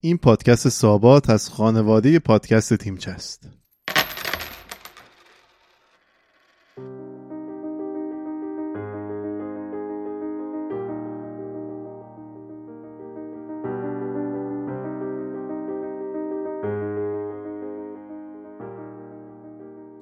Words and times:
این 0.00 0.18
پادکست 0.18 0.68
سابات 0.68 1.30
از 1.30 1.48
خانواده 1.48 2.18
پادکست 2.18 2.74
تیمچه 2.74 3.10
است. 3.10 3.57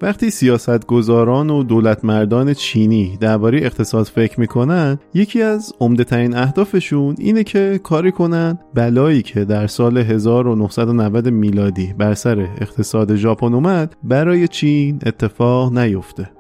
وقتی 0.07 0.30
سیاستگزاران 0.30 1.50
و 1.50 1.62
دولتمردان 1.62 2.55
چینی 2.55 3.16
درباره 3.20 3.59
اقتصاد 3.59 4.06
فکر 4.06 4.41
می‌کنن 4.41 4.98
یکی 5.14 5.43
از 5.43 5.73
عمده 5.80 6.30
اهدافشون 6.34 7.14
اینه 7.18 7.45
که 7.45 7.80
کاری 7.82 8.12
کنن 8.12 8.59
بلایی 8.74 9.23
که 9.23 9.45
در 9.45 9.66
سال 9.66 9.98
1990 9.98 11.28
میلادی 11.28 11.95
بر 11.98 12.14
سر 12.14 12.41
اقتصاد 12.41 13.16
ژاپن 13.16 13.55
اومد 13.55 13.97
برای 14.02 14.48
چین 14.48 15.00
اتفاق 15.06 15.78
نیفته. 15.78 16.35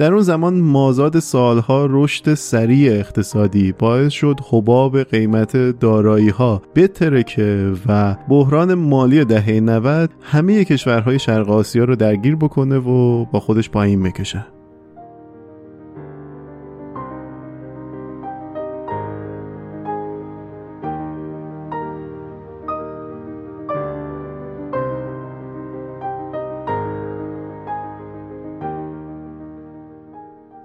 در 0.00 0.12
اون 0.12 0.22
زمان 0.22 0.60
مازاد 0.60 1.18
سالها 1.18 1.86
رشد 1.90 2.34
سریع 2.34 2.92
اقتصادی 2.92 3.72
باعث 3.72 4.12
شد 4.12 4.40
حباب 4.50 5.02
قیمت 5.02 5.56
دارایی 5.56 6.28
ها 6.28 6.62
بترکه 6.74 7.72
و 7.86 8.16
بحران 8.28 8.74
مالی 8.74 9.24
دهه 9.24 9.60
90 9.60 10.10
همه 10.22 10.64
کشورهای 10.64 11.18
شرق 11.18 11.50
آسیا 11.50 11.84
رو 11.84 11.96
درگیر 11.96 12.36
بکنه 12.36 12.78
و 12.78 13.24
با 13.24 13.40
خودش 13.40 13.70
پایین 13.70 14.02
بکشه. 14.02 14.46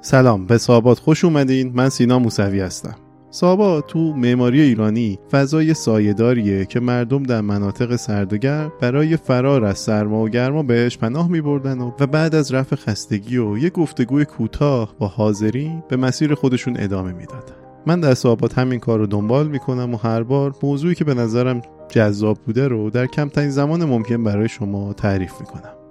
سلام 0.05 0.45
به 0.45 0.57
صحابات 0.57 0.99
خوش 0.99 1.25
اومدین. 1.25 1.71
من 1.75 1.89
سینا 1.89 2.19
موسوی 2.19 2.59
هستم. 2.59 2.95
سابا 3.29 3.81
تو 3.81 3.99
معماری 3.99 4.61
ایرانی 4.61 5.19
فضای 5.31 5.73
سایهداریه 5.73 6.65
که 6.65 6.79
مردم 6.79 7.23
در 7.23 7.41
مناطق 7.41 7.95
سردگرم 7.95 8.71
برای 8.81 9.17
فرار 9.17 9.65
از 9.65 9.77
سرما 9.77 10.23
و 10.23 10.29
گرما 10.29 10.63
بهش 10.63 10.97
پناه 10.97 11.27
می 11.27 11.41
بردن 11.41 11.81
و, 11.81 11.91
بعد 11.91 12.35
از 12.35 12.53
رفع 12.53 12.75
خستگی 12.75 13.37
و 13.37 13.57
یه 13.57 13.69
گفتگوی 13.69 14.25
کوتاه 14.25 14.95
با 14.99 15.07
حاضری 15.07 15.71
به 15.89 15.97
مسیر 15.97 16.35
خودشون 16.35 16.75
ادامه 16.79 17.11
می‌دادن. 17.11 17.55
من 17.85 17.99
در 17.99 18.13
صحابات 18.13 18.57
همین 18.57 18.79
کار 18.79 18.99
رو 18.99 19.07
دنبال 19.07 19.47
می‌کنم 19.47 19.93
و 19.93 19.97
هر 19.97 20.23
بار 20.23 20.55
موضوعی 20.63 20.95
که 20.95 21.03
به 21.03 21.13
نظرم 21.13 21.61
جذاب 21.89 22.37
بوده 22.45 22.67
رو 22.67 22.89
در 22.89 23.05
کمترین 23.05 23.49
زمان 23.49 23.85
ممکن 23.85 24.23
برای 24.23 24.49
شما 24.49 24.93
تعریف 24.93 25.33
می‌کنم. 25.39 25.84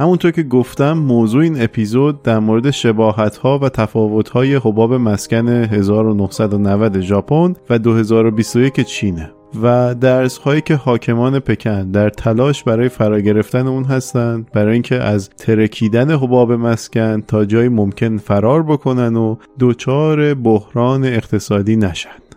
همونطور 0.00 0.30
که 0.30 0.42
گفتم 0.42 0.92
موضوع 0.92 1.42
این 1.42 1.62
اپیزود 1.62 2.22
در 2.22 2.38
مورد 2.38 2.70
شباهت 2.70 3.36
ها 3.36 3.58
و 3.58 3.68
تفاوت 3.68 4.28
های 4.28 4.54
حباب 4.54 4.94
مسکن 4.94 5.48
1990 5.48 7.00
ژاپن 7.00 7.54
و 7.70 7.78
2021 7.78 8.80
چینه 8.80 9.30
و 9.62 9.94
درس 9.94 10.38
هایی 10.38 10.60
که 10.60 10.74
حاکمان 10.74 11.38
پکن 11.38 11.90
در 11.90 12.10
تلاش 12.10 12.64
برای 12.64 12.88
فرا 12.88 13.20
گرفتن 13.20 13.66
اون 13.66 13.84
هستند 13.84 14.50
برای 14.52 14.72
اینکه 14.72 14.96
از 14.96 15.30
ترکیدن 15.30 16.10
حباب 16.10 16.52
مسکن 16.52 17.20
تا 17.20 17.44
جای 17.44 17.68
ممکن 17.68 18.16
فرار 18.16 18.62
بکنن 18.62 19.16
و 19.16 19.36
دچار 19.58 20.34
بحران 20.34 21.04
اقتصادی 21.04 21.76
نشن. 21.76 22.29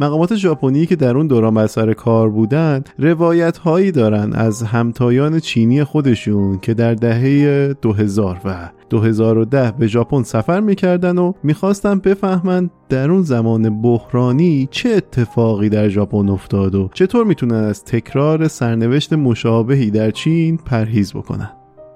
مقامات 0.00 0.36
ژاپنی 0.36 0.86
که 0.86 0.96
در 0.96 1.16
اون 1.16 1.26
دوران 1.26 1.54
بر 1.54 1.92
کار 1.92 2.30
بودن 2.30 2.84
روایت 2.98 3.58
هایی 3.58 3.92
دارن 3.92 4.32
از 4.32 4.62
همتایان 4.62 5.40
چینی 5.40 5.84
خودشون 5.84 6.58
که 6.58 6.74
در 6.74 6.94
دهه 6.94 7.74
2000 7.82 8.40
و 8.44 8.70
2010 8.90 9.72
به 9.78 9.86
ژاپن 9.86 10.22
سفر 10.22 10.60
می‌کردن 10.60 11.18
و 11.18 11.32
می‌خواستن 11.42 11.98
بفهمن 11.98 12.70
در 12.88 13.10
اون 13.10 13.22
زمان 13.22 13.82
بحرانی 13.82 14.68
چه 14.70 14.88
اتفاقی 14.88 15.68
در 15.68 15.88
ژاپن 15.88 16.28
افتاد 16.28 16.74
و 16.74 16.90
چطور 16.94 17.24
می‌تونن 17.24 17.54
از 17.54 17.84
تکرار 17.84 18.48
سرنوشت 18.48 19.12
مشابهی 19.12 19.90
در 19.90 20.10
چین 20.10 20.56
پرهیز 20.56 21.12
بکنن. 21.12 21.50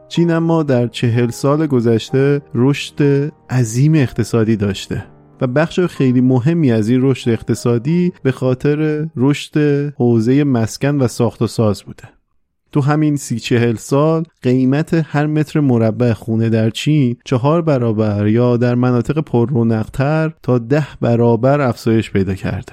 چین 0.08 0.30
اما 0.30 0.62
در 0.62 0.86
چهل 0.86 1.30
سال 1.30 1.66
گذشته 1.66 2.42
رشد 2.54 3.30
عظیم 3.50 3.94
اقتصادی 3.94 4.56
داشته. 4.56 5.11
و 5.42 5.46
بخش 5.46 5.80
خیلی 5.80 6.20
مهمی 6.20 6.72
از 6.72 6.88
این 6.88 7.00
رشد 7.02 7.30
اقتصادی 7.30 8.12
به 8.22 8.32
خاطر 8.32 9.08
رشد 9.16 9.58
حوزه 9.96 10.44
مسکن 10.44 10.96
و 10.96 11.08
ساخت 11.08 11.42
و 11.42 11.46
ساز 11.46 11.82
بوده 11.82 12.08
تو 12.72 12.80
همین 12.80 13.16
سی 13.16 13.38
چهل 13.38 13.74
سال 13.74 14.24
قیمت 14.42 15.06
هر 15.06 15.26
متر 15.26 15.60
مربع 15.60 16.12
خونه 16.12 16.48
در 16.48 16.70
چین 16.70 17.16
چهار 17.24 17.62
برابر 17.62 18.26
یا 18.26 18.56
در 18.56 18.74
مناطق 18.74 19.18
پررونقتر 19.18 20.32
تا 20.42 20.58
ده 20.58 20.86
برابر 21.00 21.60
افزایش 21.60 22.10
پیدا 22.10 22.34
کرده 22.34 22.72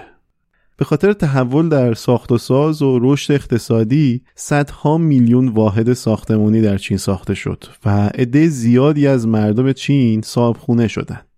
به 0.77 0.85
خاطر 0.85 1.13
تحول 1.13 1.69
در 1.69 1.93
ساخت 1.93 2.31
و 2.31 2.37
ساز 2.37 2.81
و 2.81 2.99
رشد 3.01 3.33
اقتصادی 3.33 4.21
صدها 4.35 4.97
میلیون 4.97 5.47
واحد 5.47 5.93
ساختمانی 5.93 6.61
در 6.61 6.77
چین 6.77 6.97
ساخته 6.97 7.33
شد 7.33 7.63
و 7.85 7.89
عده 7.89 8.47
زیادی 8.47 9.07
از 9.07 9.27
مردم 9.27 9.71
چین 9.71 10.21
صاحب 10.21 10.57
خونه 10.57 10.87
شدند. 10.87 11.28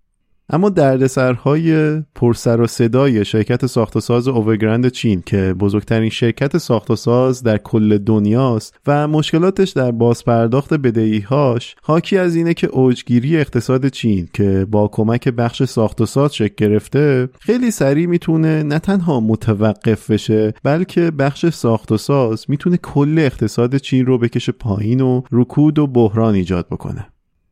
اما 0.54 0.70
دردسرهای 0.70 2.02
پرسر 2.16 2.62
و 2.62 2.68
صدای 2.68 3.26
شرکت 3.26 3.66
ساخت 3.66 3.96
و 3.96 4.00
ساز 4.00 4.28
اوورگرند 4.28 4.88
چین 4.88 5.24
که 5.26 5.56
بزرگترین 5.60 6.10
شرکت 6.10 6.58
ساخت 6.58 6.92
و 6.92 6.96
ساز 6.96 7.44
در 7.44 7.58
کل 7.58 7.98
دنیاست 7.98 8.80
و 8.88 9.08
مشکلاتش 9.08 9.70
در 9.70 9.92
بازپرداخت 9.92 10.74
بدهیهاش 10.74 11.76
حاکی 11.82 12.18
از 12.18 12.36
اینه 12.36 12.54
که 12.54 12.68
اوجگیری 12.68 13.38
اقتصاد 13.38 13.88
چین 13.88 14.28
که 14.34 14.68
با 14.72 14.88
کمک 14.88 15.30
بخش 15.30 15.64
ساخت 15.64 16.02
و 16.02 16.06
ساز 16.06 16.36
شکل 16.36 16.54
گرفته 16.58 17.30
خیلی 17.40 17.72
سریع 17.72 18.08
می‌تونه 18.08 18.64
نه 18.64 18.80
تنها 18.80 19.20
متوقف 19.20 20.12
بشه 20.12 20.54
بلکه 20.64 21.12
بخش 21.12 21.46
ساخت 21.46 21.92
و 21.92 21.98
ساز 21.98 22.46
می‌تونه 22.48 22.78
کل 22.78 23.20
اقتصاد 23.20 23.78
چین 23.78 24.06
رو 24.06 24.18
بکشه 24.18 24.52
پایین 24.52 25.02
و 25.02 25.22
رکود 25.32 25.80
و 25.80 25.88
بحران 25.88 26.36
ایجاد 26.36 26.68
بکنه. 26.68 27.11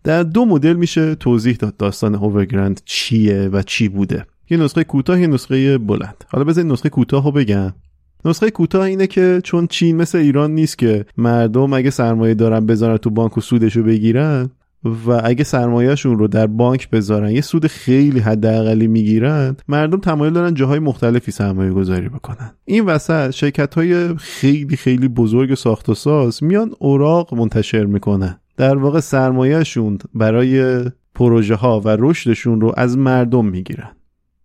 در 0.10 0.24
دو 0.24 0.46
مدل 0.46 0.74
میشه 0.74 1.16
توضیح 1.16 1.56
داد 1.56 1.78
داستان 1.78 2.16
هوورگرند 2.16 2.82
چیه 2.86 3.50
و 3.54 3.62
چی 3.62 3.90
بوده. 3.90 4.26
یه 4.50 4.58
نسخه 4.58 4.84
کوتاه 4.84 5.22
یه 5.22 5.28
نسخه 5.28 5.78
بلند. 5.78 6.24
حالا 6.28 6.44
بذارید 6.44 6.72
نسخه 6.72 6.90
کوتاه 6.90 7.26
رو 7.26 7.32
بگم. 7.32 7.74
نسخه 8.26 8.52
کوتاه 8.52 8.82
اینه 8.82 9.08
که 9.08 9.42
چون 9.44 9.68
چین 9.68 9.98
مثل 9.98 10.18
ایران 10.18 10.52
نیست 10.52 10.78
که 10.78 11.06
مردم 11.18 11.74
اگه 11.74 11.90
سرمایه 11.90 12.34
دارن 12.34 12.66
بذارن 12.66 12.98
تو 12.98 13.10
بانک 13.10 13.38
و 13.38 13.42
سودش 13.42 13.76
رو 13.76 13.84
بگیرن 13.84 14.50
و 14.84 15.22
اگه 15.24 15.44
سرمایهشون 15.44 16.20
رو 16.20 16.28
در 16.28 16.48
بانک 16.48 16.90
بذارن 16.90 17.32
یه 17.32 17.42
سود 17.42 17.68
خیلی 17.68 18.20
حداقلی 18.20 18.88
می‌گیرن 18.88 19.56
مردم 19.68 20.00
تمایل 20.00 20.34
دارن 20.34 20.54
جاهای 20.54 20.80
مختلفی 20.80 21.32
سرمایه 21.32 21.72
گذاری 21.72 22.10
بکنن. 22.10 22.52
این 22.66 22.86
وسط 22.86 23.30
شرکت 23.30 23.74
های 23.74 24.18
خیلی 24.18 24.78
خیلی 24.78 25.08
بزرگ 25.08 25.54
ساخت 25.54 25.90
و 25.90 25.94
ساز 25.94 26.44
میان 26.44 26.72
اوراق 26.80 27.34
منتشر 27.34 27.86
می‌کنن. 27.86 28.40
در 28.60 28.78
واقع 28.78 29.00
سرمایهشون 29.00 29.98
برای 30.14 30.84
پروژه 31.16 31.56
ها 31.56 31.80
و 31.80 31.98
رشدشون 32.00 32.62
رو 32.62 32.74
از 32.78 32.98
مردم 32.98 33.46
می‌گیرن. 33.46 33.92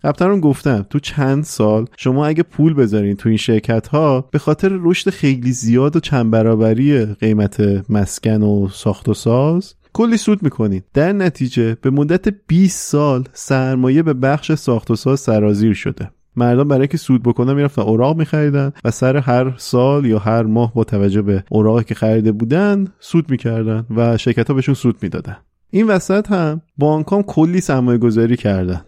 قبلا 0.05 0.41
گفتم 0.41 0.87
تو 0.91 0.99
چند 0.99 1.45
سال 1.45 1.87
شما 1.97 2.27
اگه 2.27 2.43
پول 2.43 2.75
بذارین 2.75 3.17
تو 3.17 3.29
این 3.29 3.39
شرکت 3.39 3.89
ها 3.89 4.21
به 4.21 4.39
خاطر 4.39 4.79
رشد 4.83 5.11
خیلی 5.11 5.53
زیاد 5.53 5.97
و 5.97 6.01
چند 6.01 6.31
برابری 6.31 7.05
قیمت 7.05 7.91
مسکن 7.91 8.43
و 8.43 8.69
ساخت 8.69 9.09
و 9.09 9.15
ساز 9.15 9.75
کلی 9.93 10.17
سود 10.17 10.43
می‌کنین. 10.43 10.83
در 10.95 11.13
نتیجه 11.13 11.77
به 11.81 11.91
مدت 11.91 12.29
20 12.47 12.91
سال 12.91 13.25
سرمایه 13.33 14.03
به 14.03 14.15
بخش 14.15 14.53
ساخت 14.53 14.91
و 14.91 14.97
ساز 14.97 15.21
سرازیر 15.21 15.75
شده. 15.75 16.11
مردم 16.37 16.69
برای 16.69 16.89
که 16.89 16.97
سود 16.97 17.23
بکنن 17.23 17.55
می‌رفتن 17.55 17.83
اوراق 17.83 18.17
میخریدن 18.17 18.73
و 18.85 18.91
سر 18.91 19.17
هر 19.17 19.55
سال 19.57 20.07
یا 20.07 20.19
هر 20.19 20.43
ماه 20.43 20.75
با 20.75 20.85
توجه 20.85 21.23
به 21.23 21.45
اوراقی 21.51 21.85
که 21.85 21.95
خریده 21.95 22.33
بودن 22.33 22.87
سود 23.01 23.31
می‌کردن 23.31 23.87
و 23.97 24.17
شرکت 24.17 24.49
ها 24.49 24.55
بهشون 24.55 24.75
سود 24.75 24.97
می‌دادن. 25.03 25.37
این 25.71 25.87
وسط 25.87 26.33
هم 26.33 26.61
بانک 26.79 27.13
هم 27.13 27.23
کلی 27.23 27.61
سرمایه 27.61 27.99
گذاری 27.99 28.37
کردن. 28.37 28.81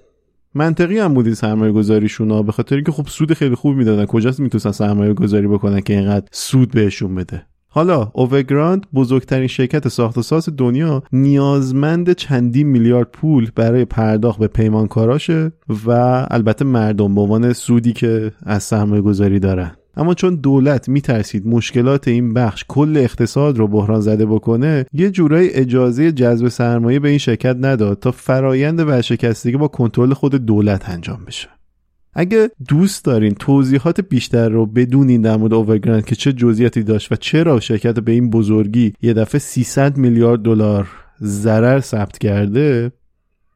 منطقی 0.54 0.98
هم 0.98 1.14
بود 1.14 1.26
این 1.26 1.34
سرمایه 1.34 1.72
گذاریشون 1.72 2.43
به 2.43 2.52
خاطر 2.52 2.75
اینکه 2.75 2.93
خب 2.93 3.06
سود 3.06 3.32
خیلی 3.32 3.54
خوب 3.54 3.76
می‌دادن. 3.76 4.06
کجاست 4.06 4.40
می‌تونستن 4.40 4.70
سرمایه 4.70 5.12
گذاری 5.12 5.46
بکنن 5.46 5.81
که 5.81 5.93
اینقدر 5.93 6.26
سود 6.31 6.70
بهشون 6.70 7.14
بده؟ 7.14 7.46
حالا 7.76 8.11
اوورگراند 8.14 8.87
بزرگترین 8.94 9.46
شرکت 9.46 9.88
ساخت 9.88 10.19
و 10.19 10.23
ساز 10.23 10.49
دنیا 10.56 11.02
نیازمند 11.12 12.12
چندین 12.12 12.67
میلیارد 12.67 13.08
پول 13.12 13.50
برای 13.55 13.84
پرداخت 13.84 14.38
به 14.38 14.46
پیمانکاراشه 14.46 15.52
و 15.87 15.90
البته 16.31 16.64
مردم 16.64 17.14
به 17.14 17.20
عنوان 17.20 17.52
سودی 17.52 17.93
که 17.93 18.32
از 18.43 18.62
سرمایه 18.62 19.02
گذاری 19.02 19.38
دارن. 19.38 19.76
اما 19.96 20.14
چون 20.14 20.34
دولت 20.34 20.88
میترسید 20.88 21.46
مشکلات 21.46 22.08
این 22.08 22.34
بخش 22.34 22.64
کل 22.69 22.96
اقتصاد 22.96 23.58
رو 23.58 23.69
بحران 23.69 24.00
زده 24.00 24.26
بکنه 24.26 24.87
یه 24.93 25.11
جورایی 25.11 25.50
اجازه 25.50 26.12
جذب 26.12 26.49
سرمایه 26.49 26.99
به 26.99 27.08
این 27.08 27.19
شرکت 27.19 27.56
نداد 27.61 27.99
تا 27.99 28.11
فرایند 28.11 28.81
ورشکستگی 28.81 29.56
با 29.56 29.69
کنترل 29.69 30.12
خود 30.12 30.34
دولت 30.34 30.88
انجام 30.88 31.25
بشه. 31.26 31.56
اگه 32.18 32.50
دوست 32.68 33.04
دارین 33.04 33.34
توضیحات 33.34 34.00
بیشتر 34.00 34.48
رو 34.48 34.66
بدونین 34.66 35.22
در 35.22 35.36
مورد 35.36 35.54
Evergrande 35.54 36.04
که 36.04 36.16
چه 36.16 36.32
جزئیاتی 36.32 36.82
داشت 36.82 37.12
و 37.12 37.16
چرا 37.16 37.60
شرکت 37.60 37.98
به 37.98 38.12
این 38.12 38.30
بزرگی 38.30 38.92
یه 39.02 39.12
دفعه 39.12 39.38
300 39.38 39.96
میلیارد 39.96 40.40
دلار 40.40 40.88
ضرر 41.22 41.80
ثبت 41.80 42.18
کرده 42.18 42.92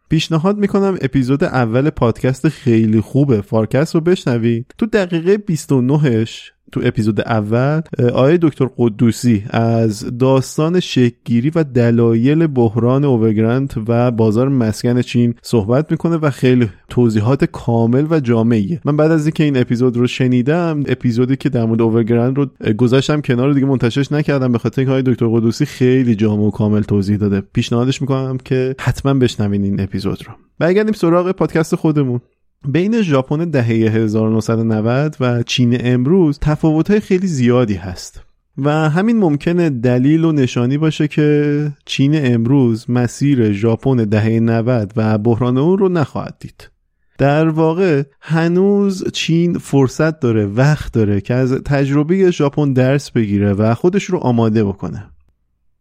پیشنهاد 0.08 0.58
می‌کنم 0.58 0.98
اپیزود 1.00 1.44
اول 1.44 1.90
پادکست 1.90 2.48
خیلی 2.48 3.00
خوبه. 3.00 3.40
فارکست 3.40 3.94
رو 3.94 4.00
بشنوید. 4.00 4.74
تو 4.78 4.86
دقیقه 4.86 5.36
29ش 5.36 6.38
تو 6.72 6.80
اپیزود 6.84 7.20
اول 7.20 7.80
آقای 8.12 8.38
دکتر 8.42 8.68
قدوسی 8.76 9.44
از 9.50 10.18
داستان 10.18 10.80
شکل‌گیری 10.80 11.50
و 11.54 11.64
دلایل 11.64 12.46
بحران 12.46 13.04
Evergrande 13.04 13.74
و 13.88 14.10
بازار 14.10 14.48
مسکن 14.48 15.02
چین 15.02 15.34
صحبت 15.42 15.90
می‌کنه 15.90 16.16
و 16.16 16.30
خیلی 16.30 16.68
توضیحات 16.88 17.44
کامل 17.44 18.06
و 18.10 18.20
جامعیه. 18.20 18.80
من 18.84 18.96
بعد 18.96 19.10
از 19.10 19.26
اینکه 19.26 19.44
این 19.44 19.56
اپیزود 19.56 19.96
رو 19.96 20.06
شنیدم 20.06 20.84
اپیزودی 20.86 21.36
که 21.36 21.48
در 21.48 21.64
مورد 21.64 21.82
Evergrande 21.82 22.36
رو 22.36 22.74
گذاشتم 22.74 23.20
کنار 23.20 23.52
دیگه 23.52 23.66
منتشرش 23.66 24.12
نکردم 24.12 24.52
به 24.52 24.58
خاطر 24.58 24.80
اینکه 24.80 24.90
آقای 24.90 25.02
دکتر 25.12 25.26
قدوسی 25.28 25.64
خیلی 25.64 26.14
جامع 26.14 26.42
و 26.42 26.50
کامل 26.50 26.82
توضیح 26.82 27.16
داده. 27.16 27.40
پیشنهادش 27.40 28.02
می‌کنم 28.02 28.38
که 28.44 28.74
حتما 28.80 29.14
بشنوین 29.14 29.64
این 29.64 29.80
اپیزود 29.80 30.18
رو. 30.26 30.32
برگردیم 30.58 30.92
سراغ 30.92 31.32
پادکست 31.32 31.74
خودمون. 31.74 32.20
بین 32.68 33.02
ژاپن 33.02 33.50
دهه 33.50 33.66
1990 33.66 35.16
و 35.20 35.42
چین 35.42 35.76
امروز 35.80 36.38
تفاوت‌های 36.38 37.00
خیلی 37.00 37.26
زیادی 37.26 37.74
هست. 37.74 38.20
و 38.58 38.70
همین 38.70 39.18
ممکنه 39.18 39.70
دلیل 39.70 40.24
و 40.24 40.32
نشانی 40.32 40.78
باشه 40.78 41.08
که 41.08 41.72
چین 41.84 42.34
امروز 42.34 42.90
مسیر 42.90 43.52
ژاپن 43.52 43.96
دهه 43.96 44.40
90 44.40 44.92
و 44.96 45.18
بحران 45.18 45.58
اون 45.58 45.78
رو 45.78 45.88
نخواهد 45.88 46.36
دید. 46.40 46.70
در 47.18 47.48
واقع 47.48 48.02
هنوز 48.20 49.12
چین 49.12 49.58
فرصت 49.58 50.20
داره 50.20 50.46
وقت 50.46 50.92
داره 50.92 51.20
که 51.20 51.34
از 51.34 51.52
تجربه 51.52 52.30
ژاپن 52.30 52.72
درس 52.72 53.10
بگیره 53.10 53.52
و 53.52 53.74
خودش 53.74 54.04
رو 54.04 54.18
آماده 54.18 54.64
بکنه. 54.64 55.10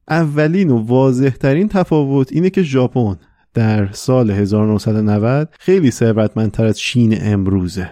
اولین 0.10 0.70
و 0.70 0.78
واضحترین 0.78 1.68
تفاوت 1.68 2.34
اینه 2.34 2.50
که 2.50 2.64
ژاپن 2.64 3.18
در 3.54 3.92
سال 3.92 4.32
1990 4.32 5.50
خیلی 5.60 5.92
ثروتمندتر 5.92 6.66
از 6.66 6.80
چین 6.80 7.18
امروزه. 7.22 7.90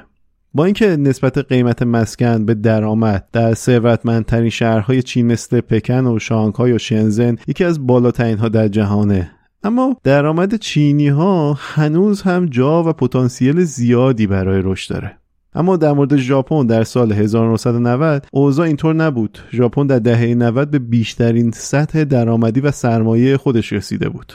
با 0.54 0.66
اینکه 0.66 0.98
نسبت 0.98 1.38
قیمت 1.38 1.84
مسکن 1.84 2.46
به 2.46 2.54
درآمد 2.54 3.28
در 3.34 3.54
ثروتمندترین 3.54 4.50
شهرهای 4.50 5.02
چین 5.02 5.28
مثل 5.28 5.62
پکن 5.62 6.06
و 6.06 6.20
شانگهای 6.20 6.72
و 6.72 6.78
شنزن 6.78 7.36
یکی 7.48 7.64
از 7.64 7.88
بالاترین 7.88 8.38
ها 8.38 8.50
در 8.50 8.68
جهانه. 8.68 9.32
اما 9.64 9.96
درآمد 10.04 10.56
چینی 10.56 11.08
ها 11.08 11.54
هنوز 11.54 12.22
هم 12.22 12.46
جا 12.46 12.84
و 12.84 12.94
پتانسیل 12.94 13.64
زیادی 13.64 14.28
برای 14.28 14.62
رشد 14.64 14.94
داره. 14.94 15.18
اما 15.54 15.78
در 15.78 15.92
مورد 15.92 16.18
ژاپن 16.18 16.66
در 16.66 16.84
سال 16.84 17.12
1990 17.12 18.26
اوضاع 18.32 18.68
اینطور 18.68 18.96
نبود. 18.96 19.40
ژاپن 19.52 19.88
در 19.88 20.00
دهه 20.00 20.36
90 20.36 20.72
به 20.72 20.80
بیشترین 20.80 21.52
سطح 21.52 22.04
درآمدی 22.04 22.60
و 22.60 22.72
سرمایه 22.72 23.38
خودش 23.38 23.74
رسیده 23.74 24.10
بود. 24.10 24.34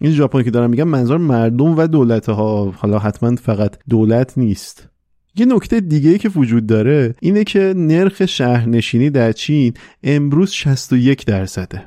این 0.00 0.12
ژاپن 0.12 0.42
که 0.42 0.50
دارم 0.50 0.70
میگم 0.70 0.88
منظور 0.88 1.18
مردم 1.18 1.78
و 1.78 1.86
دولت 1.86 2.28
ها 2.28 2.70
حالا 2.76 2.98
حتما 2.98 3.36
فقط 3.36 3.76
دولت 3.88 4.38
نیست. 4.38 4.88
یه 5.36 5.46
نکته 5.46 5.80
دیگه 5.80 6.18
که 6.18 6.28
وجود 6.28 6.66
داره 6.66 7.14
اینه 7.20 7.44
که 7.44 7.74
نرخ 7.76 8.26
شهرنشینی 8.26 9.10
در 9.10 9.32
چین 9.32 9.74
امروز 10.02 10.50
61 10.50 11.26
درصده. 11.26 11.82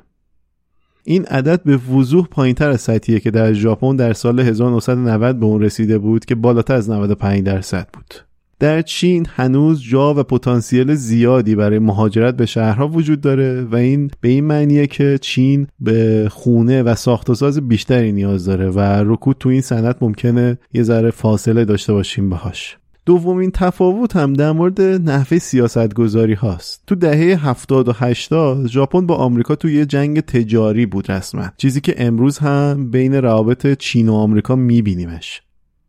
این 1.04 1.26
عدد 1.26 1.64
به 1.64 1.78
وضوح 1.78 2.28
پایین 2.28 2.56
تر 2.56 2.70
از 2.70 2.82
سطحیه 2.82 3.20
که 3.20 3.32
در 3.32 3.54
ژاپن 3.54 3.96
در 3.96 4.14
سال 4.14 4.40
1990 4.40 5.40
به 5.40 5.46
اون 5.46 5.62
رسیده 5.62 5.98
بود 5.98 6.26
که 6.26 6.36
بالاتر 6.36 6.74
از 6.74 6.90
95 6.90 7.44
درصد 7.44 7.88
بود. 7.94 8.33
در 8.64 8.82
چین 8.82 9.28
هنوز 9.36 9.82
جا 9.82 10.14
و 10.14 10.24
پتانسیل 10.24 10.96
زیادی 10.96 11.56
برای 11.56 11.80
مهاجرت 11.80 12.38
به 12.38 12.46
شهرها 12.46 12.88
وجود 12.88 13.22
داره 13.22 13.62
و 13.64 13.76
این 13.76 14.12
به 14.22 14.30
این 14.30 14.44
معنیه 14.44 14.88
که 14.88 15.18
چین 15.22 15.68
به 15.80 16.28
خونه 16.32 16.84
و 16.84 16.96
ساخت 16.96 17.30
و 17.30 17.36
ساز 17.36 17.68
بیشتری 17.68 18.12
نیاز 18.12 18.46
داره 18.46 18.70
و 18.70 18.80
رکود 18.80 19.36
تو 19.40 19.50
این 19.50 19.62
صنعت 19.62 19.98
ممکنه 20.02 20.58
یه 20.74 20.84
ذره 20.84 21.12
فاصله 21.12 21.66
داشته 21.66 21.94
باشیم 21.94 22.30
باهاش. 22.30 22.78
دومین 23.06 23.52
تفاوت 23.52 24.16
هم 24.16 24.34
در 24.34 24.52
مورد 24.52 24.82
نحوه 24.82 25.40
سیاست 25.40 25.94
گذاری 25.94 26.34
هاست. 26.34 26.84
تو 26.88 26.96
دهه 26.96 27.48
70 27.48 27.88
و 27.88 27.94
80 27.96 28.68
ژاپن 28.68 29.06
با 29.06 29.16
آمریکا 29.16 29.56
تو 29.56 29.70
یه 29.70 29.86
جنگ 29.86 30.20
تجاری 30.20 30.86
بود 30.86 31.12
رسما 31.12 31.50
چیزی 31.58 31.82
که 31.82 31.96
امروز 31.98 32.38
هم 32.38 32.92
بین 32.92 33.14
روابط 33.14 33.78
چین 33.78 34.10
و 34.10 34.14
آمریکا 34.14 34.56
میبینیمش. 34.56 35.42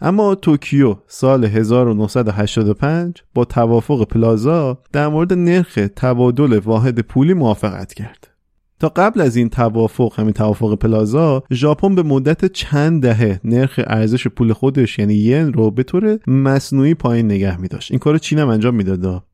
اما 0.04 0.34
توکیو 0.34 0.96
سال 1.06 1.44
1985 1.44 3.22
با 3.34 3.44
توافق 3.44 4.04
پلازا 4.08 4.78
در 4.92 5.08
مورد 5.08 5.32
نرخ 5.32 5.78
تبادل 5.96 6.58
واحد 6.58 7.00
پولی 7.00 7.34
موافقت 7.34 7.94
کرد. 7.94 8.30
تا 8.80 8.88
قبل 8.88 9.20
از 9.20 9.36
این 9.36 9.48
توافق 9.48 10.12
همین 10.16 10.32
توافق 10.32 10.74
پلازا 10.74 11.42
ژاپن 11.52 11.94
به 11.94 12.02
مدت 12.02 12.52
چند 12.52 13.02
دهه 13.02 13.40
نرخ 13.44 13.80
ارزش 13.86 14.28
پول 14.28 14.52
خودش 14.52 14.98
یعنی 14.98 15.14
ین 15.14 15.52
رو 15.52 15.70
به 15.70 15.82
طور 15.82 16.18
مصنوعی 16.26 16.94
پایین 16.94 17.26
نگه 17.26 17.60
می 17.60 17.68
داشت 17.68 17.90
این 17.90 17.98
کار 17.98 18.18
چین 18.18 18.38
انجام 18.38 18.74
می‌داد 18.74 19.24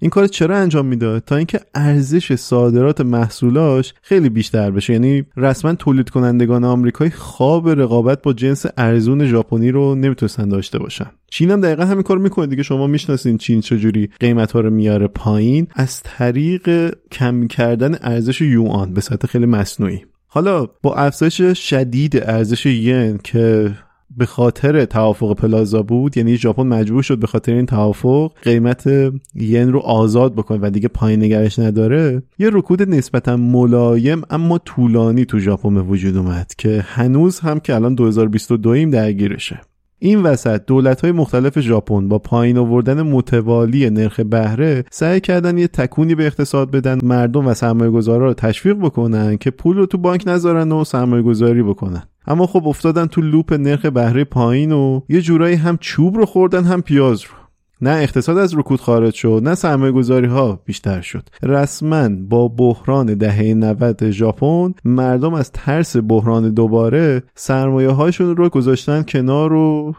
این 0.00 0.10
کار 0.10 0.26
چرا 0.26 0.56
انجام 0.56 0.86
می‌داد 0.86 1.22
تا 1.24 1.36
اینکه 1.36 1.60
ارزش 1.74 2.34
صادرات 2.34 3.00
محصولاش 3.00 3.94
خیلی 4.02 4.28
بیشتر 4.28 4.70
بشه. 4.70 4.92
یعنی 4.92 5.24
رسما 5.36 5.74
تولید 5.74 6.10
کنندگان 6.10 6.64
آمریکایی 6.64 7.10
خواب 7.10 7.68
رقابت 7.68 8.22
با 8.22 8.32
جنس 8.32 8.66
ارزون 8.76 9.26
ژاپنی 9.26 9.70
رو 9.70 9.94
نمی‌تونستن 9.94 10.48
داشته 10.48 10.78
باشن. 10.78 11.06
چین 11.30 11.50
هم 11.50 11.60
دقیقا 11.60 11.84
همین 11.84 12.02
کار 12.02 12.18
می‌کنه 12.18 12.46
دیگه. 12.46 12.62
شما 12.62 12.86
می‌شناسین 12.86 13.38
چین 13.38 13.60
چجوری 13.60 14.10
قیمت 14.20 14.52
ها 14.52 14.60
رو 14.60 14.70
میاره 14.70 15.06
پایین. 15.06 15.66
از 15.74 16.02
طریق 16.02 16.94
کم 17.12 17.46
کردن 17.46 17.98
ارزش 18.02 18.40
یوان 18.40 18.94
به 18.94 19.00
سطح 19.00 19.28
خیلی 19.28 19.46
مصنوعی. 19.46 20.00
حالا 20.26 20.66
با 20.82 20.94
افزایش 20.94 21.42
شدید 21.70 22.16
ارزش 22.16 22.66
ین 22.66 23.18
که 23.24 23.70
به 24.16 24.26
خاطر 24.26 24.84
توافق 24.84 25.36
پلازا 25.36 25.82
بود 25.82 26.16
یعنی 26.16 26.36
ژاپن 26.36 26.62
مجبور 26.62 27.02
شد 27.02 27.18
به 27.18 27.26
خاطر 27.26 27.52
این 27.52 27.66
توافق 27.66 28.32
قیمت 28.42 28.86
ین 29.34 29.72
رو 29.72 29.78
آزاد 29.78 30.34
بکنه 30.34 30.58
و 30.62 30.70
دیگه 30.70 30.88
پایین 30.88 31.22
نگرش 31.22 31.58
نداره. 31.58 32.22
یه 32.38 32.50
رکود 32.52 32.82
نسبتا 32.82 33.36
ملایم 33.36 34.22
اما 34.30 34.58
طولانی 34.58 35.24
تو 35.24 35.38
ژاپن 35.38 35.74
به 35.74 35.82
وجود 35.82 36.16
اومد 36.16 36.52
که 36.58 36.84
هنوز 36.86 37.40
هم 37.40 37.60
که 37.60 37.74
الان 37.74 37.94
2022 37.94 38.70
ایم 38.70 38.90
درگیرشه. 38.90 39.60
این 40.02 40.22
وسط 40.22 40.66
دولت 40.66 41.00
های 41.00 41.12
مختلف 41.12 41.60
ژاپن 41.60 42.08
با 42.08 42.18
پایین 42.18 42.58
آوردن 42.58 43.02
متوالی 43.02 43.90
نرخ 43.90 44.20
بهره 44.20 44.84
سعی 44.90 45.20
کردن 45.20 45.58
یه 45.58 45.68
تکونی 45.68 46.14
به 46.14 46.26
اقتصاد 46.26 46.70
بدن 46.70 46.98
مردم 47.02 47.46
و 47.46 47.54
سرمایه 47.54 47.90
گذارا 47.90 48.26
رو 48.26 48.34
تشویق 48.34 48.76
بکنن 48.76 49.36
که 49.36 49.50
پول 49.50 49.76
رو 49.76 49.86
تو 49.86 49.98
بانک 49.98 50.24
نذارن 50.26 50.72
و 50.72 50.84
سرمایه 50.84 51.22
گذاری 51.22 51.62
بکنن. 51.62 52.02
اما 52.26 52.46
خب 52.46 52.68
افتادن 52.68 53.06
تو 53.06 53.20
لوپ 53.20 53.52
نرخ 53.52 53.86
بهره 53.86 54.24
پایین 54.24 54.72
و 54.72 55.00
یه 55.08 55.20
جورایی 55.20 55.56
هم 55.56 55.78
چوب 55.80 56.16
رو 56.16 56.26
خوردن 56.26 56.64
هم 56.64 56.82
پیاز 56.82 57.22
رو. 57.22 57.39
نه 57.82 57.90
اقتصاد 57.90 58.38
از 58.38 58.54
رکود 58.54 58.80
خارج 58.80 59.14
شد 59.14 59.40
نه 59.44 59.54
سرمایه 59.54 59.92
گذاری 59.92 60.26
ها 60.26 60.62
بیشتر 60.64 61.00
شد. 61.00 61.28
رسما 61.42 62.08
با 62.08 62.48
بحران 62.48 63.14
دهه 63.14 63.54
90 63.54 64.10
ژاپن 64.10 64.74
مردم 64.84 65.34
از 65.34 65.52
ترس 65.52 65.96
بحران 66.08 66.50
دوباره 66.50 67.22
سرمایه 67.34 67.90
هاشون 67.90 68.36
رو 68.36 68.48
گذاشتن 68.48 69.02
کنار 69.02 69.52
و 69.52 69.94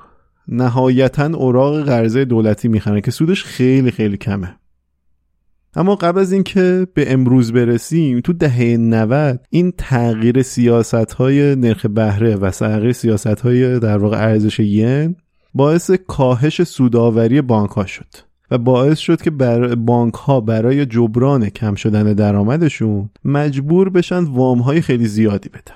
نهایتا 0.47 1.25
اوراق 1.25 1.83
قرضه 1.83 2.25
دولتی 2.25 2.67
می‌خرن 2.67 3.01
که 3.01 3.11
سودش 3.11 3.43
خیلی 3.43 3.91
خیلی 3.91 4.17
کمه. 4.17 4.55
اما 5.75 5.95
قبل 5.95 6.19
از 6.19 6.31
اینکه 6.31 6.87
به 6.93 7.13
امروز 7.13 7.53
برسیم 7.53 8.19
تو 8.19 8.33
دهه 8.33 8.77
90 8.77 9.39
این 9.49 9.73
تغییر 9.77 10.41
سیاست 10.41 11.13
های 11.13 11.55
نرخ 11.55 11.85
بهره 11.85 12.35
و 12.35 12.51
تغییر 12.51 12.91
سیاست 12.91 13.27
های 13.41 13.79
در 13.79 13.97
واقع 13.97 14.17
ارزش 14.17 14.59
ین 14.59 15.15
باعث 15.53 15.91
کاهش 15.91 16.63
سوداوری 16.63 17.41
بانک 17.41 17.69
ها 17.69 17.85
شد 17.85 18.07
و 18.51 18.57
باعث 18.57 18.97
شد 18.99 19.21
که 19.21 19.31
بر 19.31 19.75
بانک 19.75 20.13
ها 20.13 20.41
برای 20.41 20.85
جبران 20.85 21.49
کم 21.49 21.75
شدن 21.75 22.13
درآمدشون 22.13 23.09
مجبور 23.25 23.89
بشن 23.89 24.23
وام 24.23 24.59
های 24.59 24.81
خیلی 24.81 25.07
زیادی 25.07 25.49
بدن. 25.49 25.75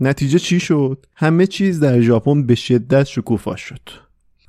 نتیجه 0.00 0.38
چی 0.38 0.60
شد؟ 0.60 1.06
همه 1.14 1.46
چیز 1.46 1.80
در 1.80 2.00
ژاپن 2.00 2.46
به 2.46 2.54
شدت 2.54 3.04
شکوفا 3.04 3.56
شد. 3.56 3.80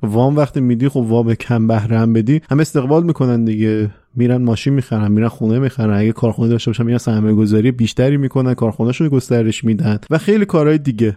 وام 0.02 0.36
وقتی 0.36 0.60
میدی 0.60 0.88
خب 0.88 0.96
وام 0.96 1.34
کم 1.34 1.66
بهره 1.66 1.98
هم 1.98 2.12
بدی 2.12 2.40
هم 2.50 2.60
استقبال 2.60 3.02
می‌کنن 3.02 3.44
دیگه. 3.44 3.90
میرن 4.14 4.42
ماشین 4.42 4.74
می‌خرن 4.74 5.12
میرن 5.12 5.28
خونه 5.28 5.58
می‌خرن. 5.58 6.00
اگه 6.00 6.12
کارخونه 6.12 6.48
داشته 6.48 6.70
باشن 6.70 6.84
میرن 6.84 6.98
سرمایه 6.98 7.34
گذاری 7.34 7.72
بیشتری 7.72 8.16
می‌کنن 8.16 8.54
کارخونهشون 8.54 9.08
گسترش 9.08 9.64
میدن 9.64 9.98
و 10.10 10.18
خیلی 10.18 10.44
کارهای 10.44 10.78
دیگه. 10.78 11.16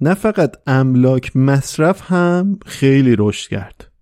نه 0.00 0.14
فقط 0.14 0.56
املاک 0.66 1.36
مصرف 1.36 2.12
هم 2.12 2.58
خیلی 2.66 3.16
رشد 3.18 3.50
کرد. 3.50 3.93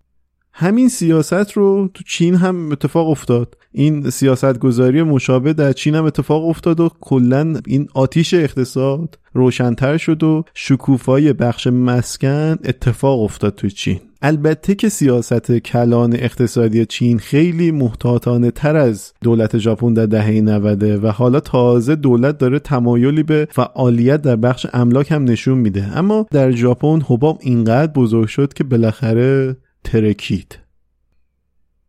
همین 0.52 0.88
سیاست 0.88 1.52
رو 1.52 1.90
تو 1.94 2.04
چین 2.04 2.34
هم 2.34 2.72
اتفاق 2.72 3.08
افتاد. 3.08 3.56
این 3.72 4.10
سیاست 4.10 4.58
گذاری 4.58 5.02
مشابه 5.02 5.52
در 5.52 5.72
چین 5.72 5.94
هم 5.94 6.04
اتفاق 6.04 6.48
افتاد 6.48 6.80
و 6.80 6.90
کلا 7.00 7.54
این 7.66 7.88
آتیش 7.94 8.34
اقتصاد 8.34 9.18
روشنتر 9.34 9.96
شد 9.96 10.22
و 10.22 10.44
شکوفای 10.54 11.32
بخش 11.32 11.66
مسکن 11.66 12.56
اتفاق 12.64 13.20
افتاد 13.20 13.54
تو 13.54 13.68
چین. 13.68 14.00
البته 14.22 14.74
که 14.74 14.88
سیاست 14.88 15.52
کلان 15.52 16.12
اقتصادی 16.12 16.86
چین 16.86 17.18
خیلی 17.18 17.70
محتاطانه 17.70 18.50
تر 18.50 18.76
از 18.76 19.12
دولت 19.22 19.58
ژاپن 19.58 19.94
در 19.94 20.06
دهه 20.06 20.30
90 20.30 21.04
و 21.04 21.10
حالا 21.12 21.40
تازه 21.40 21.94
دولت 21.96 22.38
داره 22.38 22.58
تمایلی 22.58 23.22
به 23.22 23.48
فعالیت 23.50 24.22
در 24.22 24.36
بخش 24.36 24.66
املاک 24.72 25.12
هم 25.12 25.24
نشون 25.24 25.58
میده. 25.58 25.98
اما 25.98 26.26
در 26.30 26.50
ژاپن 26.50 27.00
حباب 27.08 27.38
اینقدر 27.42 27.92
بزرگ 27.92 28.28
شد 28.28 28.52
که 28.52 28.64
بالاخره 28.64 29.56
ترکید 29.84 30.58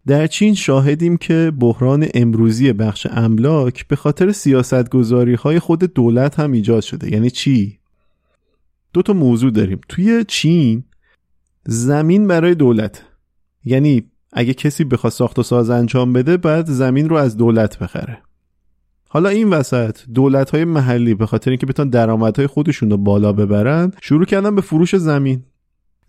در 0.07 0.27
چین 0.27 0.53
شاهدیم 0.53 1.17
که 1.17 1.51
بحران 1.59 2.07
امروزی 2.13 2.73
بخش 2.73 3.07
املاک 3.11 3.87
به 3.87 3.95
خاطر 3.95 4.31
سیاستگذاری 4.31 5.33
های 5.33 5.59
خود 5.59 5.79
دولت 5.79 6.39
هم 6.39 6.51
ایجاد 6.51 6.81
شده. 6.81 7.11
یعنی 7.11 7.29
چی؟ 7.29 7.79
دو 8.93 9.01
تا 9.01 9.13
موضوع 9.13 9.51
داریم. 9.51 9.81
توی 9.89 10.25
چین 10.27 10.83
زمین 11.65 12.27
برای 12.27 12.55
دولت. 12.55 13.03
یعنی 13.65 14.03
اگه 14.33 14.53
کسی 14.53 14.83
بخواد 14.83 15.13
ساخت 15.13 15.39
و 15.39 15.43
ساز 15.43 15.69
انجام 15.69 16.13
بده 16.13 16.37
بعد 16.37 16.65
زمین 16.69 17.09
رو 17.09 17.15
از 17.15 17.37
دولت 17.37 17.79
بخره. 17.79 18.21
حالا 19.09 19.29
این 19.29 19.49
وسط 19.49 19.97
دولت 20.13 20.49
های 20.49 20.65
محلی 20.65 21.13
به 21.13 21.25
خاطر 21.25 21.51
اینکه 21.51 21.65
بتونن 21.65 21.89
درآمدهای 21.89 22.47
خودشون 22.47 22.89
رو 22.89 22.97
بالا 22.97 23.33
ببرن 23.33 23.91
شروع 24.01 24.25
کردن 24.25 24.55
به 24.55 24.61
فروش 24.61 24.95
زمین. 24.95 25.43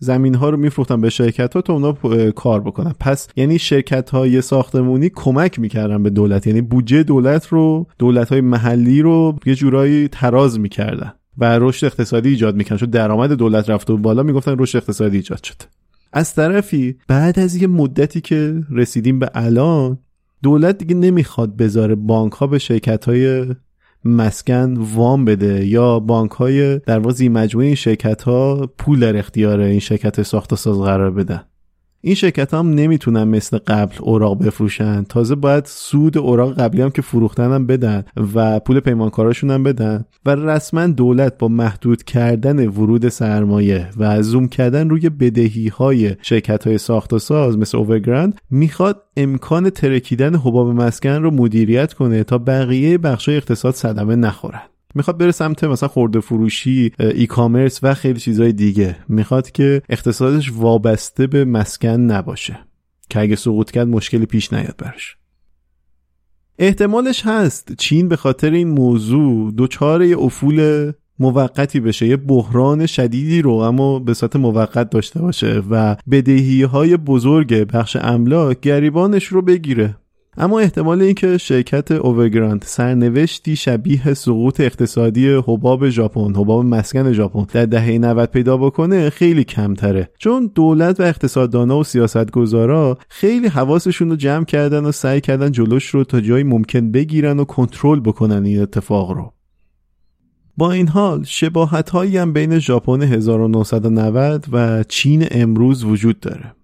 زمین 0.05 0.35
ها 0.35 0.51
رو 0.51 0.57
میفروختن 0.57 1.01
به 1.01 1.11
شرکت 1.11 1.55
ها 1.55 1.61
تا 1.61 1.73
اونا 1.73 1.93
کار 2.31 2.61
بکنن. 2.61 2.95
پس 3.01 3.29
یعنی 3.37 3.59
شرکت 3.59 4.11
های 4.11 4.41
ساختمونی 4.41 5.11
کمک 5.15 5.59
می‌کردن 5.59 6.03
به 6.03 6.11
دولت. 6.11 6.47
یعنی 6.47 6.61
بودجه 6.61 7.03
دولت 7.03 7.47
رو 7.47 7.87
دولت 7.99 8.29
های 8.29 8.41
محلی 8.41 9.03
رو 9.03 9.39
یه 9.47 9.55
جورایی 9.55 10.09
تراز 10.09 10.61
می‌کردن 10.61 11.13
و 11.39 11.59
رشد 11.59 11.87
اقتصادی 11.87 12.29
ایجاد 12.29 12.57
می‌کنن 12.57 12.79
چون 12.79 12.91
درآمد 12.91 13.33
دولت 13.33 13.71
رفته 13.71 13.93
و 13.93 13.97
بالا 13.97 14.23
می‌گفتن 14.23 14.59
رشد 14.59 14.77
اقتصادی 14.77 15.17
ایجاد 15.17 15.45
شد. 15.45 15.63
از 16.13 16.35
طرفی 16.35 16.97
بعد 17.09 17.39
از 17.39 17.57
یه 17.57 17.67
مدتی 17.67 18.21
که 18.21 18.63
رسیدیم 18.71 19.19
به 19.19 19.31
الان 19.35 19.99
دولت 20.43 20.79
دیگه 20.79 20.95
نمی‌خواد 20.95 21.57
بذاره 21.57 21.95
بانک 21.95 22.33
ها 22.33 22.47
به 22.47 22.59
شرکت 22.59 23.05
های 23.05 23.47
مسکن 24.05 24.75
وام 24.77 25.25
بده 25.25 25.67
یا 25.67 26.01
بانک 26.01 26.31
های 26.31 26.79
در 26.79 26.99
واقع 26.99 27.29
مجموعه 27.29 27.67
این 27.67 27.77
شرکت 27.77 28.23
ها 28.23 28.71
پول 28.79 29.01
در 29.01 29.17
اختیار 29.17 29.61
این 29.61 29.81
شرکت 29.81 30.23
ساخت 30.23 30.53
و 30.53 30.57
ساز 30.57 30.79
قرار 30.79 31.11
بدن. 31.11 31.45
این 32.07 32.15
شرکت 32.15 32.55
هم 32.55 32.71
نمی‌تونن 32.71 33.25
مثل 33.25 33.59
قبل 33.67 33.95
اوراق 34.01 34.45
بفروشن. 34.45 35.03
تازه 35.03 35.35
باید 35.35 35.65
سود 35.67 36.19
اوراق 36.19 36.61
قبلی 36.61 36.83
هم 36.83 36.91
که 36.91 37.03
فروختن 37.03 37.53
هم 37.53 37.67
بدن 37.67 38.05
و 38.35 38.61
پول 38.61 38.81
پیمانکاراشون 38.81 39.51
هم 39.51 39.63
بدن. 39.63 40.05
و 40.27 40.31
رسما 40.35 40.87
دولت 40.87 41.39
با 41.39 41.49
محدود 41.49 42.03
کردن 42.03 42.69
ورود 42.69 43.09
سرمایه 43.09 43.89
و 43.97 44.23
زوم 44.23 44.49
کردن 44.49 44.89
روی 44.89 45.11
بدهی 45.11 45.69
های 45.69 46.17
شرکت 46.23 46.67
های 46.67 46.79
ساخت 46.79 47.13
و 47.13 47.19
ساز 47.19 47.59
مثل 47.59 47.79
اوورگراند 47.79 48.41
می‌خواد 48.51 49.03
امکان 49.17 49.71
ترکیدن 49.71 50.35
حباب 50.35 50.69
مسکن 50.69 51.23
رو 51.23 51.31
مدیریت 51.31 51.93
کنه 51.93 52.25
تا 52.25 52.39
بقیه 52.39 52.99
بخش 52.99 53.29
اقتصاد 53.29 53.75
صدمه 53.75 54.17
نخورن. 54.17 54.63
می‌خواد 54.95 55.19
بره 55.19 55.33
سمت 55.33 55.65
مثلا 55.65 55.89
خورده 55.89 56.21
فروشی 56.21 56.93
ای 56.99 57.27
کامرس 57.27 57.81
و 57.83 57.95
خیلی 57.95 58.21
چیزهای 58.21 58.53
دیگه. 58.53 58.97
می‌خواد 59.09 59.51
که 59.51 59.83
اقتصادش 59.89 60.53
وابسته 60.53 61.27
به 61.27 61.45
مسکن 61.45 61.89
نباشه. 61.89 62.59
که 63.11 63.21
اگه 63.21 63.37
سقوط 63.37 63.71
کرد 63.71 63.89
مشکلی 63.89 64.27
پیش 64.27 64.53
نیاد 64.53 64.75
براش. 64.79 65.17
احتمالش 66.59 67.27
هست 67.27 67.73
چین 67.79 68.09
به 68.09 68.17
خاطر 68.17 68.51
این 68.51 68.69
موضوع 68.69 69.53
دچار 69.59 70.03
یه 70.03 70.19
افول 70.19 70.93
موقتی 71.19 71.81
بشه 71.81 72.07
یه 72.07 72.17
بحران 72.17 72.87
شدیدی 72.87 73.43
رو 73.43 73.53
اما 73.53 73.99
به 73.99 74.15
صورت 74.15 74.37
موقت 74.37 74.91
داشته 74.91 75.21
باشه 75.21 75.63
و 75.71 75.97
بدهی 76.11 76.63
های 76.63 76.97
بزرگ 76.97 77.55
بخش 77.55 77.97
املاک 78.01 78.61
گریبانش 78.61 79.25
رو 79.25 79.43
بگیره. 79.43 79.97
اما 80.37 80.61
احتمال 80.61 81.03
اینکه 81.03 81.39
شرکت 81.39 81.91
اوورگراند 81.91 82.65
سرنوشتی 82.67 83.57
شبیه 83.57 84.15
سقوط 84.15 84.61
اقتصادی 84.61 85.29
حباب 85.29 85.89
ژاپن 85.89 86.35
حباب 86.35 86.65
مسکن 86.65 87.13
ژاپن 87.13 87.47
در 87.53 87.67
دهه 87.67 87.99
90 87.99 88.31
پیدا 88.31 88.57
بکنه 88.57 89.11
خیلی 89.11 89.45
کمتره. 89.45 90.11
چون 90.19 90.51
دولت 90.55 91.01
و 91.01 91.03
اقتصاددانا 91.03 91.79
و 91.79 91.85
سیاستگزارا 91.85 92.99
خیلی 93.09 93.49
حواسشون 93.49 94.11
رو 94.11 94.17
جمع 94.17 94.45
کردن 94.45 94.85
و 94.85 94.93
سعی 94.93 95.21
کردن 95.21 95.53
جلوش 95.53 95.87
رو 95.87 96.05
تا 96.05 96.21
جایی 96.21 96.45
ممکن 96.45 96.91
بگیرن 96.91 97.41
و 97.41 97.45
کنترل 97.45 98.01
بکنن 98.01 98.45
این 98.45 98.63
اتفاق 98.63 99.11
رو. 99.11 99.33
با 100.57 100.73
این 100.73 100.89
حال 100.89 101.25
شباهت 101.25 101.91
هایی 101.91 102.17
هم 102.17 102.33
بین 102.33 102.59
ژاپن 102.59 103.03
1990 103.03 104.47
و 104.53 104.85
چین 104.85 105.27
امروز 105.31 105.85
وجود 105.85 106.21
داره. 106.21 106.55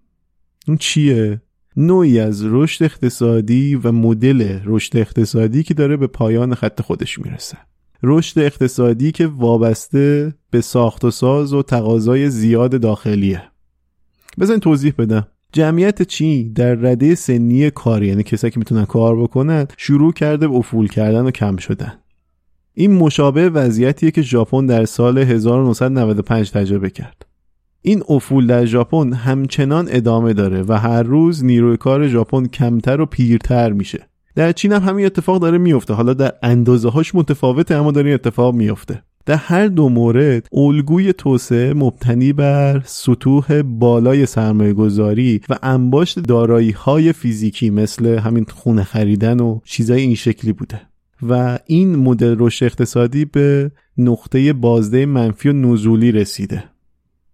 اون 0.68 0.76
چیه؟ 0.76 1.40
نوعی 1.76 2.20
از 2.20 2.44
رشد 2.44 2.84
اقتصادی 2.84 3.74
و 3.74 3.92
مدل 3.92 4.58
رشد 4.64 4.96
اقتصادی 4.96 5.62
که 5.62 5.74
داره 5.74 5.96
به 5.96 6.06
پایان 6.06 6.54
خط 6.54 6.80
خودش 6.80 7.18
می‌رسه. 7.18 7.58
رشد 8.02 8.38
اقتصادی 8.38 9.12
که 9.12 9.26
وابسته 9.26 10.34
به 10.50 10.60
ساخت 10.60 11.04
و 11.04 11.10
ساز 11.10 11.52
و 11.52 11.62
تقاضای 11.62 12.30
زیاد 12.30 12.80
داخلیه. 12.80 13.42
بزن 14.38 14.58
توضیح 14.58 14.92
بدم. 14.98 15.26
جمعیت 15.52 16.02
چین 16.02 16.52
در 16.52 16.74
رده 16.74 17.14
سنی 17.14 17.70
کاری 17.70 18.06
یعنی 18.06 18.22
کسایی 18.22 18.50
که 18.50 18.58
می‌تونن 18.58 18.84
کار 18.84 19.16
بکنن 19.16 19.66
شروع 19.76 20.12
کرده 20.12 20.48
به 20.48 20.54
افول 20.54 20.88
کردن 20.88 21.20
و 21.24 21.30
کم 21.30 21.56
شدن. 21.56 21.92
این 22.74 22.92
مشابه 22.92 23.48
وضعیتیه 23.48 24.10
که 24.10 24.22
ژاپن 24.22 24.66
در 24.66 24.84
سال 24.84 25.18
1995 25.18 26.50
تجربه 26.50 26.90
کرد. 26.90 27.26
این 27.82 28.02
افول 28.08 28.46
در 28.46 28.64
ژاپن 28.64 29.12
همچنان 29.12 29.88
ادامه 29.90 30.32
داره 30.32 30.62
و 30.68 30.72
هر 30.72 31.02
روز 31.02 31.44
نیروی 31.44 31.76
کار 31.76 32.08
ژاپن 32.08 32.46
کمتر 32.46 33.00
و 33.00 33.06
پیرتر 33.06 33.72
میشه. 33.72 34.06
در 34.34 34.52
چین 34.52 34.72
هم 34.72 34.82
همین 34.82 35.06
اتفاق 35.06 35.40
داره 35.40 35.58
میفته. 35.58 35.94
حالا 35.94 36.14
در 36.14 36.32
اندازه 36.42 36.88
هاش 36.88 37.14
متفاوته 37.14 37.74
اما 37.74 37.92
داره 37.92 38.06
این 38.06 38.14
اتفاق 38.14 38.54
میفته. 38.54 39.02
در 39.26 39.34
هر 39.36 39.66
دو 39.66 39.88
مورد 39.88 40.48
الگوی 40.52 41.12
توسعه 41.12 41.74
مبتنی 41.74 42.32
بر 42.32 42.82
سطوح 42.84 43.62
بالای 43.62 44.26
سرمایه 44.26 44.72
گذاری 44.72 45.40
و 45.48 45.58
انباشت 45.62 46.18
دارایی 46.18 46.70
های 46.70 47.12
فیزیکی 47.12 47.70
مثل 47.70 48.18
همین 48.18 48.46
خونه 48.48 48.84
خریدن 48.84 49.40
و 49.40 49.60
چیزای 49.64 50.00
این 50.00 50.14
شکلی 50.14 50.52
بوده. 50.52 50.80
و 51.28 51.58
این 51.66 51.96
مدل 51.96 52.36
رشد 52.38 52.64
اقتصادی 52.64 53.24
به 53.24 53.70
نقطه 53.98 54.52
بازده 54.52 55.06
منفی 55.06 55.48
و 55.48 55.52
نزولی 55.52 56.12
رسیده. 56.12 56.64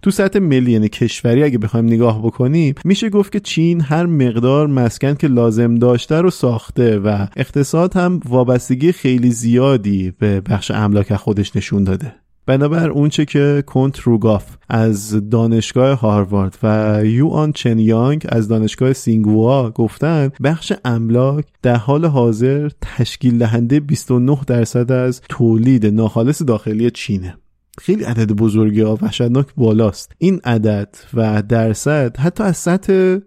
تو 0.06 0.12
سطح 0.12 0.38
ملی 0.38 0.72
یعنی 0.72 0.88
کشوری 0.88 1.42
اگه 1.42 1.58
بخوایم 1.58 1.86
نگاه 1.86 2.22
بکنیم 2.22 2.74
میشه 2.84 3.10
گفت 3.10 3.32
که 3.32 3.40
چین 3.40 3.80
هر 3.80 4.06
مقدار 4.06 4.66
مسکن 4.66 5.14
که 5.14 5.26
لازم 5.26 5.74
داشته 5.74 6.20
رو 6.20 6.30
ساخته 6.30 6.98
و 6.98 7.26
اقتصاد 7.36 7.96
هم 7.96 8.20
وابستگی 8.28 8.92
خیلی 8.92 9.30
زیادی 9.30 10.12
به 10.18 10.40
بخش 10.40 10.70
املاک 10.70 11.14
خودش 11.14 11.56
نشون 11.56 11.84
داده. 11.84 12.12
بنابر 12.46 12.90
اونچه 12.90 13.24
که 13.24 13.62
کنت 13.66 13.98
روگاف 13.98 14.56
از 14.68 15.30
دانشگاه 15.30 16.00
هاروارد 16.00 16.58
و 16.62 17.00
یوان 17.04 17.52
چن 17.52 17.78
یانگ 17.78 18.26
از 18.28 18.48
دانشگاه 18.48 18.92
سینگوا 18.92 19.70
گفتن 19.70 20.30
بخش 20.42 20.72
املاک 20.84 21.44
در 21.62 21.76
حال 21.76 22.04
حاضر 22.04 22.68
تشکیل 22.82 23.38
دهنده 23.38 23.80
29 23.80 24.38
درصد 24.46 24.92
از 24.92 25.20
تولید 25.28 25.86
ناخالص 25.86 26.42
داخلی 26.42 26.90
چینه. 26.90 27.34
خیلی 27.78 28.04
عدد 28.04 28.32
بزرگی 28.32 28.80
ها 28.80 28.98
وحشتناک 29.02 29.46
بالاست. 29.56 30.12
این 30.18 30.40
عدد 30.44 30.96
و 31.14 31.42
درصد 31.42 32.16
حتی 32.16 32.42
از 32.42 32.56
سطح 32.56 33.18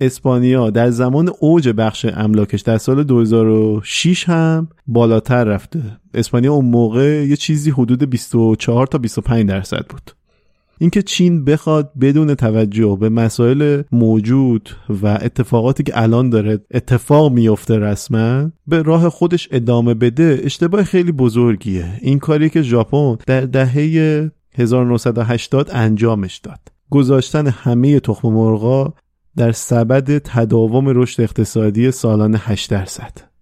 اسپانیا 0.00 0.70
در 0.70 0.90
زمان 0.90 1.30
اوج 1.40 1.68
بخش 1.68 2.06
املاکش 2.14 2.60
در 2.60 2.78
سال 2.78 3.04
2006 3.04 4.28
هم 4.28 4.68
بالاتر 4.86 5.44
رفته. 5.44 5.82
اسپانیا 6.14 6.52
اون 6.52 6.64
موقع 6.64 7.26
یه 7.28 7.36
چیزی 7.36 7.70
حدود 7.70 8.10
24 8.10 8.86
تا 8.86 8.98
25 8.98 9.48
درصد 9.48 9.86
بود. 9.88 10.10
اینکه 10.80 11.02
چین 11.02 11.44
بخواد 11.44 11.92
بدون 12.00 12.34
توجه 12.34 12.96
به 13.00 13.08
مسائل 13.08 13.82
موجود 13.92 14.70
و 15.02 15.06
اتفاقاتی 15.06 15.82
که 15.82 16.02
الان 16.02 16.30
داره 16.30 16.60
اتفاق 16.70 17.32
میفته 17.32 17.78
رسما 17.78 18.50
به 18.66 18.82
راه 18.82 19.08
خودش 19.08 19.48
ادامه 19.52 19.94
بده 19.94 20.40
اشتباه 20.44 20.84
خیلی 20.84 21.12
بزرگیه. 21.12 21.86
این 22.00 22.18
کاری 22.18 22.50
که 22.50 22.62
ژاپن 22.62 23.16
در 23.26 23.40
دهه 23.40 24.30
1980 24.54 25.70
انجامش 25.72 26.36
داد. 26.36 26.60
گذاشتن 26.90 27.46
همه 27.46 28.00
تخم 28.00 28.28
مرغا 28.28 28.94
در 29.36 29.52
سبد 29.52 30.18
تداوم 30.18 30.88
رشد 30.88 31.22
اقتصادی 31.22 31.90
سالانه 31.90 32.38
8 32.38 32.70
درصد. 32.70 33.35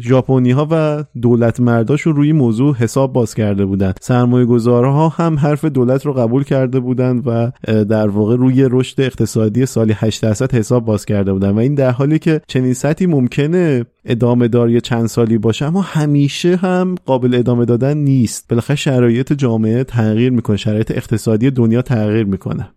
ژاپنی 0.00 0.50
ها 0.50 0.68
و 0.70 1.04
دولت 1.20 1.60
مرداشون 1.60 2.16
روی 2.16 2.32
موضوع 2.32 2.76
حساب 2.76 3.12
باز 3.12 3.34
کرده 3.34 3.64
بودن. 3.66 3.92
سرمایه 4.00 4.44
گذارها 4.44 5.08
هم 5.08 5.38
حرف 5.38 5.64
دولت 5.64 6.06
رو 6.06 6.12
قبول 6.12 6.44
کرده 6.44 6.80
بودن 6.80 7.18
و 7.18 7.50
در 7.84 8.08
واقع 8.08 8.36
روی 8.36 8.68
رشد 8.70 9.00
اقتصادی 9.00 9.66
سالی 9.66 9.92
8 9.96 10.22
درصد 10.22 10.54
حساب 10.54 10.84
باز 10.84 11.06
کرده 11.06 11.32
بودن. 11.32 11.50
و 11.50 11.58
این 11.58 11.74
در 11.74 11.90
حالی 11.90 12.18
که 12.18 12.40
چنین 12.46 12.74
سطحی 12.74 13.06
ممکنه 13.06 13.84
ادامه 14.04 14.48
داری 14.48 14.80
چند 14.80 15.06
سالی 15.06 15.38
باشه 15.38 15.64
اما 15.64 15.80
همیشه 15.80 16.56
هم 16.56 16.94
قابل 17.06 17.34
ادامه 17.34 17.64
دادن 17.64 17.96
نیست. 17.96 18.48
بالاخره 18.48 18.76
شرایط 18.76 19.32
جامعه 19.32 19.84
تغییر 19.84 20.30
می‌کنه 20.30 20.56
شرایط 20.56 20.90
اقتصادی 20.90 21.50
دنیا 21.50 21.82
تغییر 21.82 22.24
می‌کنه. 22.24 22.70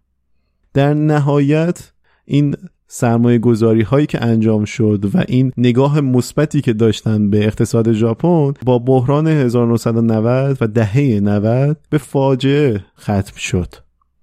در 0.73 0.93
نهایت 0.93 1.91
این 2.25 2.55
سرمایه 2.93 3.39
گذاری 3.39 3.81
هایی 3.81 4.05
که 4.05 4.23
انجام 4.23 4.65
شد 4.65 5.05
و 5.13 5.23
این 5.27 5.51
نگاه 5.57 6.01
مثبتی 6.01 6.61
که 6.61 6.73
داشتن 6.73 7.29
به 7.29 7.45
اقتصاد 7.45 7.91
ژاپن 7.91 8.53
با 8.65 8.79
بحران 8.79 9.27
1990 9.27 10.57
و 10.61 10.67
دهه 10.67 11.19
90 11.19 11.77
به 11.89 11.97
فاجعه 11.97 12.85
ختم 12.99 13.35
شد. 13.37 13.73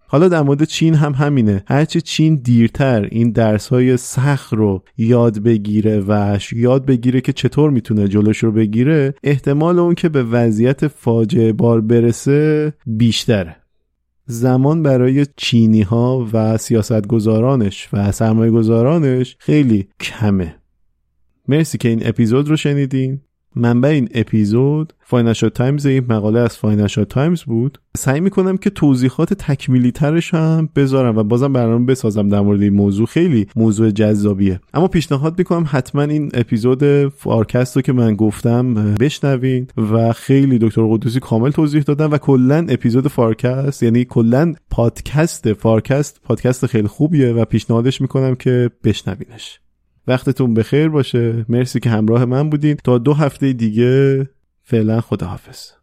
حالا 0.07 0.29
در 0.29 0.43
مورد 0.43 0.65
چین 0.65 0.95
هم 0.95 1.13
همینه. 1.13 1.65
هرچی 1.67 2.01
چین 2.01 2.35
دیرتر 2.35 3.09
این 3.11 3.33
درس 3.33 3.69
های 3.69 3.97
سخت 3.97 4.53
رو 4.53 4.83
یاد 4.99 5.39
بگیره 5.39 6.01
و 6.01 6.39
یاد 6.53 6.87
بگیره 6.87 7.21
که 7.21 7.33
چطور 7.33 7.71
می‌تونه 7.71 8.09
جلوش 8.09 8.39
رو 8.39 8.53
بگیره 8.53 9.15
احتمال 9.23 9.79
اون 9.79 9.95
که 9.95 10.09
به 10.09 10.23
وضعیت 10.23 10.89
فاجعه 10.89 11.53
بار 11.53 11.81
برسه 11.81 12.73
بیشتره. 12.87 13.57
زمان 14.31 14.83
برای 14.83 15.27
چینی 15.37 15.83
ها 15.83 16.29
و 16.33 16.57
سیاستگزارانش 16.57 17.89
و 17.93 18.13
سرمایه 18.13 18.51
گذارانش 18.51 19.37
خیلی 19.39 19.89
کمه. 20.01 20.57
مرسی 21.49 21.79
که 21.79 21.89
این 21.89 22.07
اپیزود 22.07 22.49
رو 22.49 22.57
شنیدین. 22.57 23.21
منبع 23.57 23.89
این 23.89 24.09
اپیزود 24.15 24.93
فاینانشال 25.01 25.51
تایمز 25.51 25.87
این 25.87 26.05
مقاله 26.09 26.41
از 26.41 26.57
فاینانشال 26.57 27.05
تایمز 27.05 27.43
بود. 27.43 27.79
سعی 27.97 28.21
می‌کنم 28.21 28.57
که 28.57 28.71
توضیحات 28.71 29.35
تکمیلی 29.35 29.93
ترش 29.93 30.35
هم 30.35 30.69
بذارم 30.77 31.17
و 31.17 31.23
بازم 31.23 31.53
برنامه 31.53 31.87
بسازم 31.87 32.29
در 32.29 32.41
مورد 32.41 32.63
این 32.63 32.75
موضوع. 32.75 33.07
خیلی 33.07 33.47
موضوع 33.57 33.91
جذابیه. 33.91 34.61
اما 34.75 34.89
پیشنهاد 34.89 35.39
می‌کنم 35.39 35.65
حتما 35.69 36.03
این 36.03 36.31
اپیزود 36.35 37.09
فارکست 37.09 37.77
رو 37.77 37.83
که 37.83 37.93
من 37.93 38.15
گفتم 38.15 38.75
بشنوین 38.95 39.67
و 39.93 40.13
خیلی 40.13 40.59
دکتر 40.59 40.87
قدوسی 40.87 41.21
کامل 41.21 41.51
توضیح 41.51 41.83
دادن 41.83 42.07
و 42.07 42.19
کلا 42.19 42.67
اپیزود 42.69 43.09
فارکست 43.09 43.83
یعنی 43.83 44.05
کلا 44.05 44.55
پادکست 44.71 45.53
فارکست 45.53 46.21
پادکست 46.23 46.67
خیلی 46.67 46.89
خوبیه 46.89 47.33
و 47.33 47.45
پیشنهادش 47.45 48.01
می‌کنم 48.01 48.35
که 48.35 48.71
بشنوینش. 48.85 49.61
وقتتون 50.09 50.55
بخیر 50.55 50.89
باشه. 50.89 51.45
مرسی 51.49 51.81
که 51.81 51.91
همراه 51.91 52.25
من 52.25 52.51
بودین. 52.51 52.77
تا 52.85 52.99
دو 52.99 53.15
هفته 53.15 53.53
دیگه 53.53 54.27
فعلا 54.63 55.01
خداحافظ. 55.01 55.78